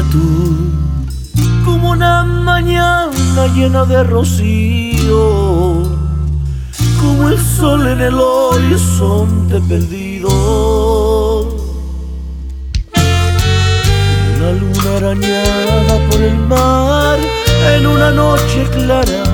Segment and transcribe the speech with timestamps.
[0.00, 0.56] tú
[1.66, 5.82] como una mañana llena de rocío,
[6.98, 10.30] como el sol en el horizonte perdido,
[14.36, 17.18] una luna arañada por el mar
[17.74, 19.24] en una noche clara,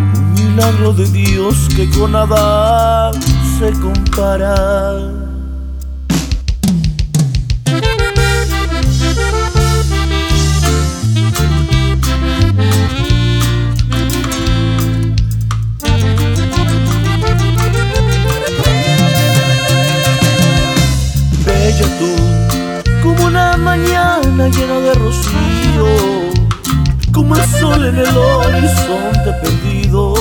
[0.00, 3.12] como un milagro de Dios que con nada
[3.58, 5.27] se compara.
[23.02, 25.86] Como una mañana llena de rocío,
[27.12, 30.14] como el sol en el horizonte perdido,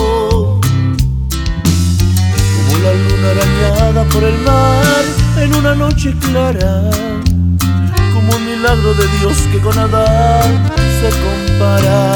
[2.55, 5.03] como la luna arañada por el mar
[5.37, 6.89] en una noche clara,
[8.13, 10.43] como un milagro de Dios que con nada
[10.99, 12.15] se compara.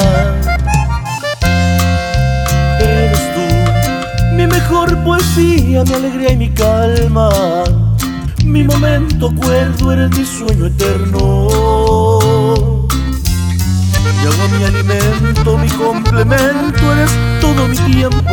[2.80, 7.30] Eres tú, mi mejor poesía, mi alegría y mi calma.
[8.52, 11.48] Mi momento cuerdo, eres mi sueño eterno.
[14.04, 18.30] Mi agua, mi alimento, mi complemento, eres todo mi tiempo.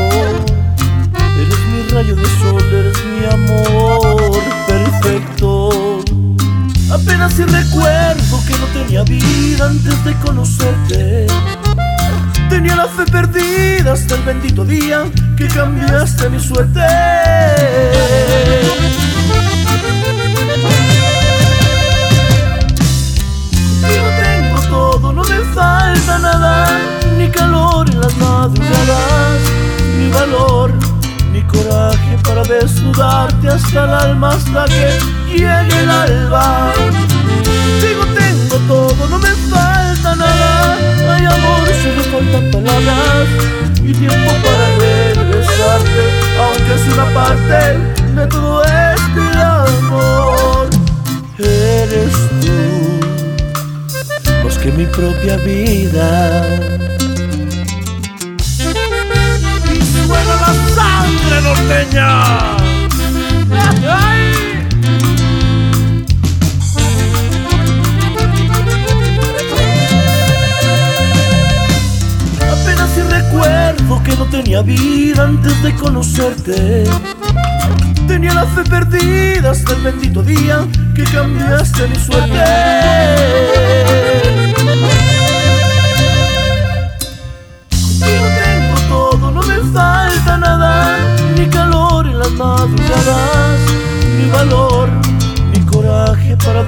[1.36, 6.00] Eres mi rayo de sol, eres mi amor perfecto.
[6.92, 11.28] Apenas si recuerdo que no tenía vida antes de conocerte.
[12.50, 15.04] Tenía la fe perdida hasta el bendito día
[15.36, 16.80] que cambiaste mi suerte.
[28.38, 29.42] Madrugadas,
[29.96, 30.72] ni valor,
[31.32, 34.86] ni coraje para desnudarte hasta el alma hasta que
[35.26, 36.72] llegue el alba.
[36.76, 40.52] Contigo tengo todo, no me falta nada,
[41.10, 43.28] hay amor, solo faltan palabras
[43.88, 46.02] y tiempo para regresarte,
[46.44, 47.60] aunque es una parte
[48.16, 49.24] de todo este
[49.64, 50.68] amor.
[51.38, 52.58] Eres tú
[54.44, 56.08] más que mi propia vida.
[61.40, 62.56] Norteña.
[72.50, 76.84] Apenas si recuerdo que no tenía vida antes de conocerte.
[78.06, 82.44] Tenía la fe perdida hasta el bendito día que cambiaste mi suerte.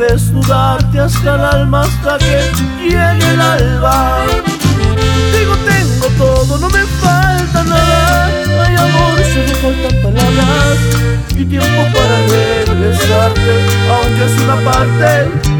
[0.00, 4.24] Para desnudarte hasta el alma hasta que llegue el alba.
[4.96, 10.78] Contigo tengo todo, no me falta nada, hay amor, solo faltan palabras
[11.36, 13.52] y tiempo para regresarte,
[13.90, 15.10] aunque es una parte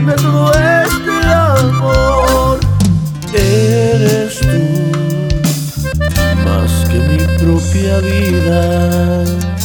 [0.06, 1.16] de todo este
[1.68, 2.60] amor.
[3.32, 4.62] Eres tú
[6.44, 9.59] más que mi propia vida.